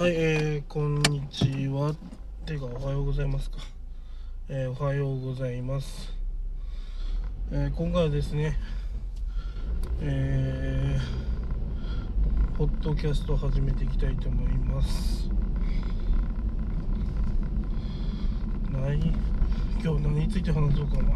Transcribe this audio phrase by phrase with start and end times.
[0.00, 1.94] はい、えー、こんにちは。
[2.46, 3.58] てか、おはようございますか。
[4.48, 6.14] えー、おはようございます。
[7.52, 8.56] えー、今回はですね、
[10.00, 15.28] えー、ポッドキャストを始めていきたいと思います。
[18.72, 19.12] 何
[19.84, 21.12] 今日何について話そうかな。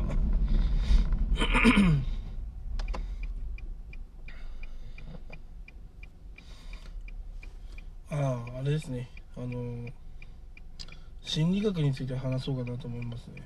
[8.17, 9.11] ああ、あれですね。
[9.37, 9.89] あの、
[11.21, 13.43] 心理学について話そうかなと思いますね。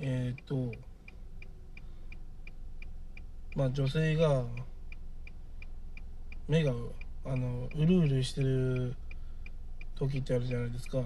[0.00, 0.72] えっ、と、
[3.54, 4.42] まあ女性が、
[6.48, 6.72] 目が、
[7.24, 8.96] あの、うるうるしてる
[9.94, 11.02] 時ってあるじゃないですか。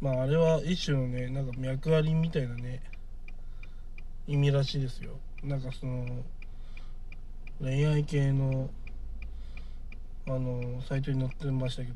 [0.00, 2.82] まああれは一種のね、なんか脈ありみたいなね、
[4.26, 5.12] 意味らしいですよ。
[5.42, 6.24] なんかその、
[7.60, 8.68] 恋愛系の
[10.26, 11.94] あのサイトに載ってましたけど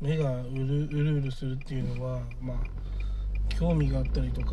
[0.00, 2.56] 目がうるうるうるするっていうのはまあ
[3.48, 4.52] 興味があったりとか、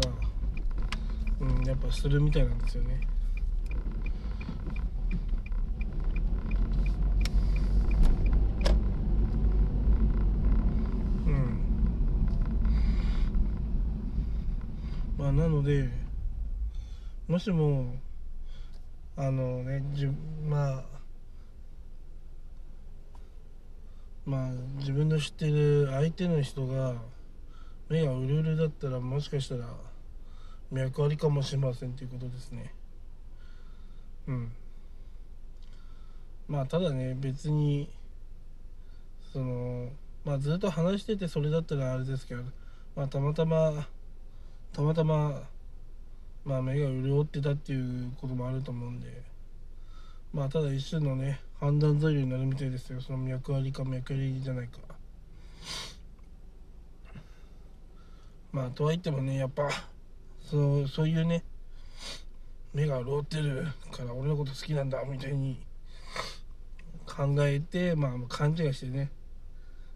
[1.40, 3.02] うん、やっぱするみたいなんですよね。
[11.26, 11.62] うん
[15.18, 15.90] まあなので
[17.28, 17.96] もしも
[19.18, 20.08] あのねじ
[20.48, 20.84] まあ
[24.26, 26.96] まあ自分の知ってる相手の人が
[27.90, 29.66] 目がうるうるだったらもしかしたら
[30.72, 32.74] 脈ありかもしれませんということですね。
[34.28, 34.52] うん。
[36.48, 37.90] まあただね別に
[39.34, 39.90] その
[40.24, 42.44] まあずっと話しててそれだったらあれですけど
[42.96, 43.88] まあたまたま
[44.72, 45.44] たまたま
[46.44, 49.32] まあ目が潤ってたっていうこともあると思うんで。
[50.34, 53.02] まあただ一種のね判断材料になるみたいですよ。
[53.02, 54.80] その脈ありか脈ありじゃないか。
[58.54, 59.70] まあとは言ってもねやっぱ
[60.42, 61.44] そのそういうね
[62.74, 65.62] 目が潤ってるから俺のこと好きなんだみたいに
[67.06, 69.12] 考えてまあ勘違いしてね。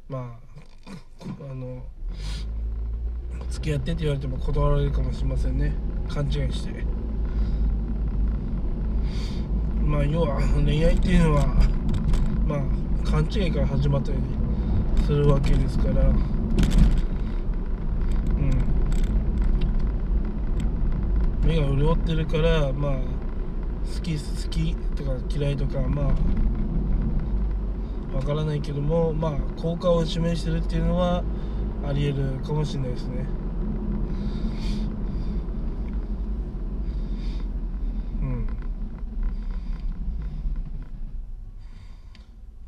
[0.10, 0.38] ま
[0.82, 1.82] ああの
[3.50, 5.74] 付き合ってって言われても断られるかもしれませんね。
[6.08, 6.86] 勘違いして。
[9.84, 11.46] まあ要は恋愛っていうのは
[12.48, 12.60] まあ
[13.10, 14.18] 勘違いから始まったり
[15.06, 16.02] するわけですから。
[16.02, 16.16] うん。
[21.46, 22.94] 目が潤ってるからまあ
[23.96, 26.04] 好き好きとか嫌いとかま
[28.12, 31.24] あわからないけどもまあ効果を示してるっていうのは
[31.88, 33.28] ありえるかもしれないですね
[38.22, 38.48] うん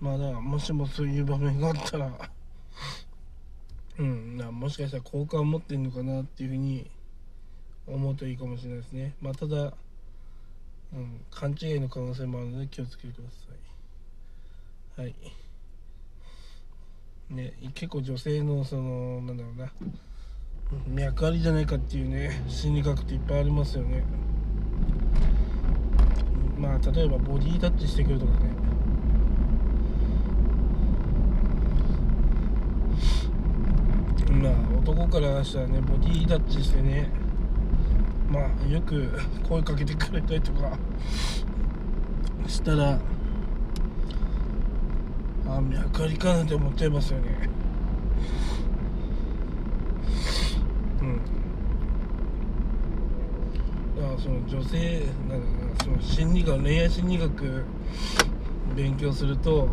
[0.08, 2.10] まあだからもしもそういう場面があったら
[4.00, 6.90] うんなもしかしたら好感を持ってんのかなっていうふうに
[7.86, 9.16] 思うといいかもしれないですね。
[9.22, 9.74] まあただ、
[10.94, 13.30] うん、勘違いの可能性もあるので気をつけてくだ
[14.96, 15.02] さい。
[15.02, 15.16] はい。
[17.30, 19.72] ね結構女性のそのなんだろうな
[20.88, 24.06] 脈ありじゃないかっていうね心理学っていっぱいありますよね。
[26.58, 28.67] まあ例えばボディタッチしてくるとかね。
[34.30, 37.10] まあ男からしたらねボディタッチしてね
[38.30, 39.10] まあよく
[39.48, 40.78] 声かけてくれたりとか
[42.48, 43.00] したら
[45.48, 47.50] あ脈ありかなって思っちゃいますよね。
[51.02, 51.22] うん。
[54.02, 57.66] だからその女性なんだろうなその心理学恋愛心理学
[58.76, 59.70] 勉強すると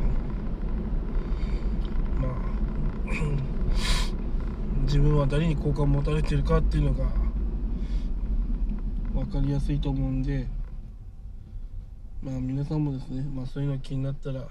[2.20, 3.53] まあ
[4.94, 7.10] 自分は誰に好感を持たれてるかっていうのが
[9.12, 10.46] 分かりやすいと思うんで
[12.22, 14.42] まあ皆さんもですね、まあ、そういうの気になったら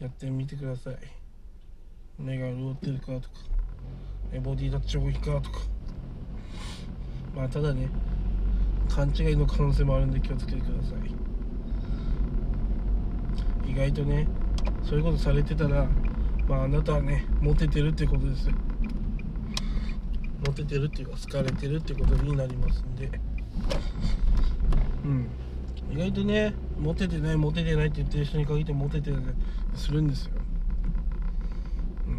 [0.00, 0.96] やってみてください。
[2.18, 3.28] 目が潤ってるかとか
[4.42, 5.60] ボディタッチ多いかとか。
[7.36, 7.90] まあただね
[8.88, 10.94] 勘違いの可能性もあるんで気をつけてくださ
[13.66, 13.70] い。
[13.70, 14.26] 意外とね
[14.84, 15.86] そういうことされてたら
[16.48, 18.54] まああなたはねモテてるってことですよ。
[20.46, 23.10] モテてるっていうか好かれてるってことになりますんで。
[25.04, 25.28] うん。
[25.90, 29.24] 意外とねモテてないモテてないって言ってる人に限ってモテてたり
[29.74, 30.32] するんですよ。
[32.06, 32.16] うん、う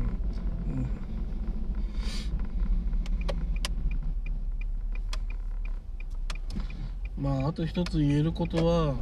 [7.21, 7.29] ん。
[7.39, 8.95] まああと一つ言えることは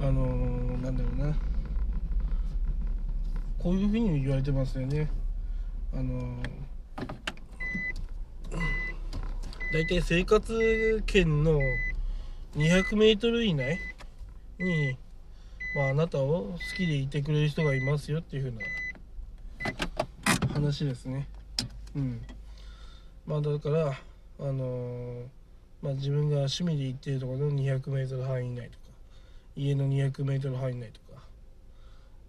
[0.00, 1.36] あのー、なんだろうな
[3.58, 5.10] こういうふうに言われてますよね。
[5.92, 6.42] あのー、
[9.72, 11.60] 大体生活圏の
[12.54, 13.80] 200m 以内
[14.60, 14.96] に、
[15.74, 18.52] まあ、あなたを好きでいてくれる人がいますよっていうふう
[20.44, 21.26] な話ですね。
[21.96, 22.22] うん。
[23.26, 23.98] まあだから
[24.38, 25.24] あのー、
[25.82, 28.84] まあ、自分が趣味で行ってるところの 200m 範囲内とか
[29.56, 31.20] 家の 200m 範囲内とか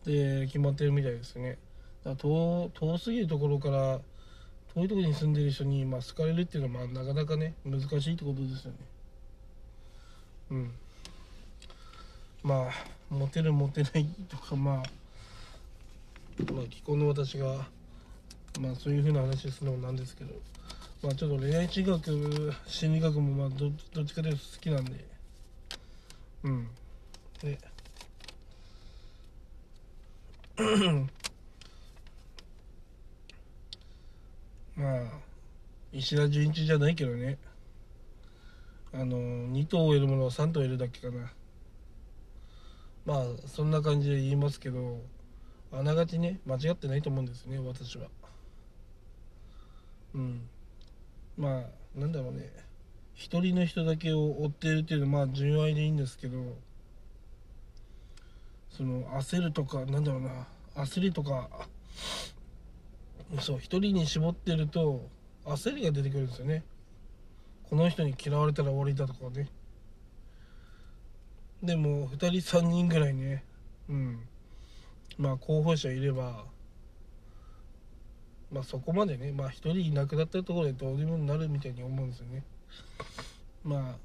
[0.03, 1.59] で決まってるみたいですね。
[2.03, 3.99] だ遠遠すぎるところから
[4.73, 8.77] 遠いところに住んでる人に、まあ、好かれるっていうのは、まあ、なかなかね難しいってことですよね。
[10.51, 10.71] うん。
[12.43, 12.71] まあ
[13.09, 14.75] モテるモテないとかまあ
[16.51, 17.67] まあ既婚の私が
[18.59, 20.33] まあそういうふうな話するのもなんですけど
[21.01, 25.05] まあちょっと恋愛心理学心理学もまあどどっちかというと好きなんで。
[26.43, 26.67] うん。
[27.41, 27.57] で
[34.75, 35.01] まあ
[35.91, 37.37] 石田純一じゃないけどね。
[38.93, 41.31] あの2頭を得るものは3頭得るだけかな。
[43.05, 45.01] まあそんな感じで言いますけど
[45.71, 48.07] あながちね間違ってないと思うんですね私は。
[50.15, 50.41] うん。
[51.37, 52.51] まあなんだろうね。
[53.15, 56.57] 一人の人だけを追っているっていうのはまあ純愛でいいんですけど
[58.71, 60.47] その焦るとかなんだろうな。
[60.75, 61.67] 焦りとか
[63.39, 65.09] そう一人に絞ってると
[65.45, 66.63] 焦りが出てくるんですよね。
[67.69, 69.49] この人に嫌われたら終わりだとかね。
[71.63, 73.43] でも2人3人ぐらいね
[73.89, 74.19] うん。
[75.17, 76.45] まあ候補者いれば
[78.51, 82.43] まあそこまでねまあ1人いなくなったところでどうでもなるみたいに思うんですよね。
[83.63, 83.97] まあ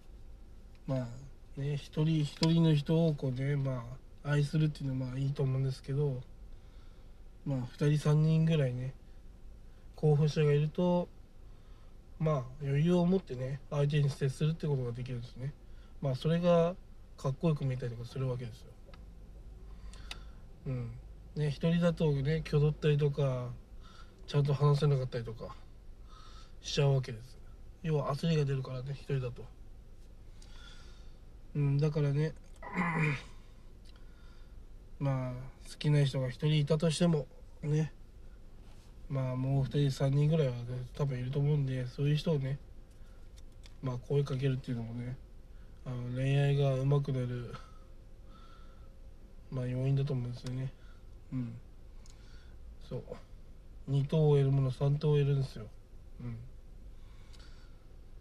[0.86, 3.84] まあね一人一人の人をこうねま
[4.24, 6.22] あ愛するっていうのはまあいいと思うんですけど
[7.44, 8.94] まあ2人3人ぐらいね
[10.00, 11.08] 候補者がいると
[12.20, 15.52] まあ余裕を持ってね相手に接するってことができるんですね。
[16.00, 16.76] まあそれが
[17.16, 18.66] かっこよく見えたりとかするわけですよ。
[20.68, 20.90] うん。
[21.34, 23.48] ね一人だとね挙動ったりとか
[24.28, 25.56] ちゃんと話せなかったりとか
[26.60, 27.36] しちゃうわけです。
[27.82, 29.44] 要は焦りが出るからね一人だと。
[31.56, 32.34] うんだからね
[35.00, 35.32] まあ
[35.68, 37.26] 好きな人が一人いたとしても
[37.64, 37.92] ね
[39.08, 40.54] まあもう2人3人ぐらいは、
[40.96, 42.58] 多分いると思うんでそういう人をね
[43.82, 45.16] まあ声かけるっていうのもね
[45.86, 47.54] あの恋愛が上手くなる
[49.50, 50.72] まあ要因だと思うんですよね。
[51.32, 51.54] うん。
[52.88, 53.02] そう。
[53.90, 55.66] 2等を得るもの3等を得るんですよ。
[56.20, 56.36] うん。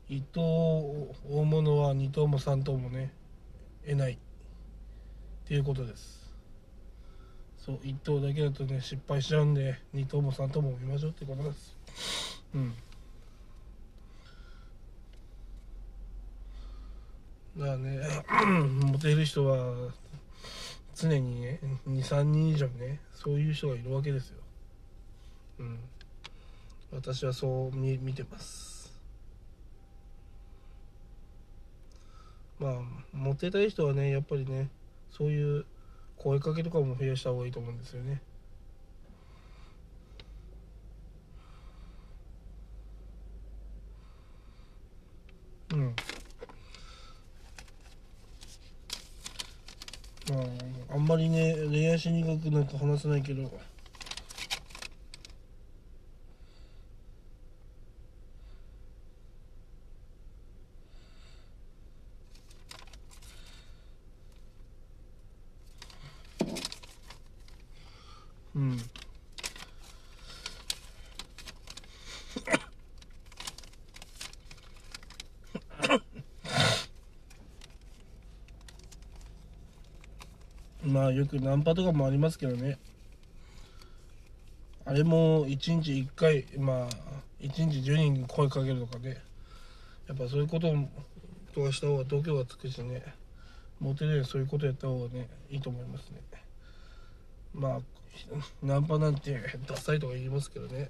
[0.10, 3.12] 1等を追うものは2等も3等もね
[3.86, 4.14] 得ない。
[4.14, 4.18] っ
[5.48, 6.27] ていうことです。
[7.68, 11.76] そう1等だけだとね失敗しちゃうんで2等も3等も見ましょうってことです。
[12.56, 12.74] うん。
[17.58, 18.00] だからね
[18.86, 19.92] モテる人は
[20.96, 21.60] 常にね
[21.90, 24.38] 23人以上ねそういう人がいるわけですよ。
[25.60, 25.80] うん。
[26.94, 28.94] 私はそう見見てます。
[32.60, 32.74] まあ
[33.12, 34.70] モテたい人はねやっぱりね
[35.12, 35.66] そういう
[36.18, 38.22] 声かけとかも増やした方がいいと思うんですよね。
[45.74, 45.96] うん。
[50.30, 50.42] ま
[50.90, 53.77] ああんまりね恋愛心理学なんか話せないけど。
[68.58, 68.78] うん。
[80.92, 82.80] まあよくナンパとかもありますけどね。
[84.86, 86.90] あれも1日1回まあ
[87.40, 89.22] 1日10人声かけるとかね。
[90.08, 90.74] やっぱそういうこと
[91.54, 93.04] とかした方が度胸がつくしね。
[93.80, 96.22] モテるようにそういうことやった方がねいいと思いますね。
[97.54, 97.82] まあ
[98.64, 100.90] ナンパなんてダサいとか言いますけどね。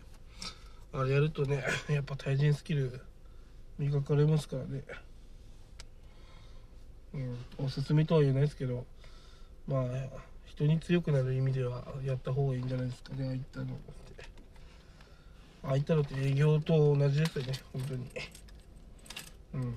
[0.93, 3.01] あれやるとねやっぱ対人スキル
[3.77, 4.83] 磨かれますからね。
[7.13, 8.85] うんおすすめとは言えないですけど
[9.67, 9.83] まあ
[10.45, 13.73] 人に強くなる意味ではやった方がいいんじゃないですかねああいったのって。
[15.63, 18.09] ああいったのって営業と同じですよね本当に。
[19.53, 19.75] うん。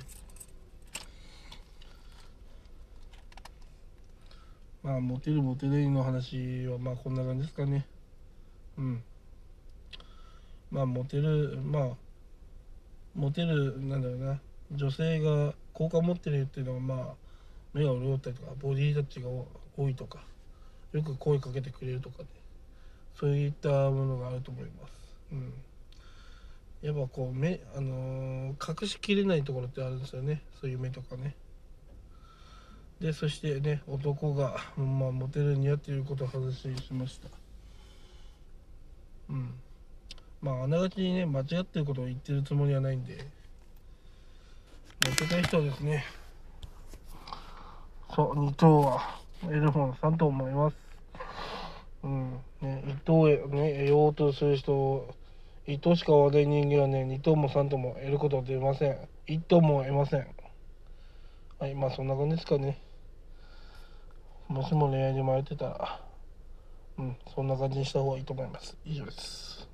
[4.82, 7.86] まあモテるモテないの話はまあこんな感じですかね。
[8.78, 9.02] うん。
[10.70, 11.88] まあモテるまあ
[13.14, 14.40] モテるなんだろうな。
[14.72, 17.14] 女性が好感持ってるっていうのはまあ
[17.74, 19.28] 目が潤ったりとかボディタッチが
[19.76, 20.20] 多いとか
[20.92, 22.28] よく声かけてくれるとかね。
[23.18, 24.92] そういったものがあると思います。
[25.32, 25.52] うん。
[26.80, 30.40] やっぱこう目あのー、隠しきれないところってあるんですよね。
[30.58, 31.34] そういう目とかね。
[33.00, 37.28] でそしてね男が、まあ、モテるにはっていうことを話しました。
[39.30, 39.54] うん。
[40.42, 43.26] まああながちにね間違ってることを言ってるつもりはないんで。
[45.06, 46.04] モテたい人はですね
[48.14, 50.76] そう2等はエルフォン3と思います。
[52.02, 52.32] うん。
[52.60, 55.14] ね1等へね得ようとする人
[55.66, 58.98] 1等しか追わない人間はね2等も3等も得ることは出ません。
[59.26, 60.26] 1等も得ません。
[61.58, 62.78] はいまあそんな感じですかね。
[64.50, 66.00] もしも恋愛に迷ってたら、
[66.98, 68.76] うん、そんな感じにした方がいいと思います。
[68.84, 69.69] 以上です。